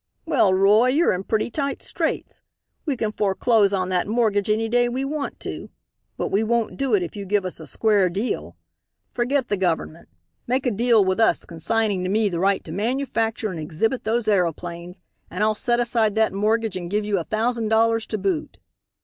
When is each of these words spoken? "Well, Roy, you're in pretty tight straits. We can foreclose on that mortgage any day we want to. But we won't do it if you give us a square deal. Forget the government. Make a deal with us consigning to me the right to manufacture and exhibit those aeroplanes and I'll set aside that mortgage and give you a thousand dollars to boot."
"Well, 0.25 0.51
Roy, 0.51 0.87
you're 0.87 1.13
in 1.13 1.23
pretty 1.25 1.51
tight 1.51 1.83
straits. 1.83 2.41
We 2.87 2.97
can 2.97 3.11
foreclose 3.11 3.71
on 3.71 3.89
that 3.89 4.07
mortgage 4.07 4.49
any 4.49 4.67
day 4.67 4.89
we 4.89 5.05
want 5.05 5.39
to. 5.41 5.69
But 6.17 6.29
we 6.29 6.43
won't 6.43 6.75
do 6.75 6.95
it 6.95 7.03
if 7.03 7.15
you 7.15 7.23
give 7.23 7.45
us 7.45 7.59
a 7.59 7.67
square 7.67 8.09
deal. 8.09 8.55
Forget 9.11 9.47
the 9.47 9.57
government. 9.57 10.09
Make 10.47 10.65
a 10.65 10.71
deal 10.71 11.05
with 11.05 11.19
us 11.19 11.45
consigning 11.45 12.03
to 12.03 12.09
me 12.09 12.29
the 12.29 12.39
right 12.39 12.63
to 12.63 12.71
manufacture 12.71 13.51
and 13.51 13.59
exhibit 13.59 14.03
those 14.03 14.27
aeroplanes 14.27 15.01
and 15.29 15.43
I'll 15.43 15.53
set 15.53 15.79
aside 15.79 16.15
that 16.15 16.33
mortgage 16.33 16.75
and 16.75 16.89
give 16.89 17.05
you 17.05 17.19
a 17.19 17.23
thousand 17.23 17.69
dollars 17.69 18.07
to 18.07 18.17
boot." 18.17 18.57